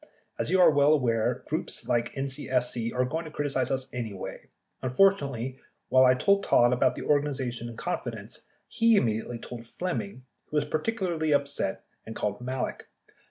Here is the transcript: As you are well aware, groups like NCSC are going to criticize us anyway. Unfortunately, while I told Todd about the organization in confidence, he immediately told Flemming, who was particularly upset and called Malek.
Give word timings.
As 0.39 0.49
you 0.49 0.59
are 0.59 0.71
well 0.71 0.93
aware, 0.93 1.43
groups 1.45 1.87
like 1.87 2.11
NCSC 2.15 2.91
are 2.91 3.05
going 3.05 3.23
to 3.25 3.29
criticize 3.29 3.69
us 3.69 3.85
anyway. 3.93 4.49
Unfortunately, 4.81 5.59
while 5.89 6.05
I 6.05 6.15
told 6.15 6.43
Todd 6.43 6.73
about 6.73 6.95
the 6.95 7.03
organization 7.05 7.69
in 7.69 7.77
confidence, 7.77 8.47
he 8.67 8.95
immediately 8.95 9.37
told 9.37 9.67
Flemming, 9.67 10.25
who 10.45 10.57
was 10.57 10.65
particularly 10.65 11.31
upset 11.31 11.83
and 12.03 12.15
called 12.15 12.41
Malek. 12.41 12.87